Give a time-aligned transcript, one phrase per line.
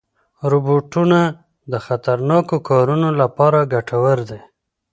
[0.51, 1.19] روبوټونه
[1.71, 4.41] د خطرناکو کارونو لپاره ګټور دي.